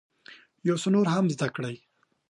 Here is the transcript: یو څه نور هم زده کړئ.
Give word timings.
یو 0.67 0.75
څه 0.81 0.89
نور 0.95 1.05
هم 1.13 1.25
زده 1.33 1.47
کړئ. 1.55 1.75